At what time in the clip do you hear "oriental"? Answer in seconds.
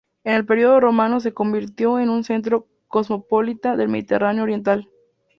4.45-4.89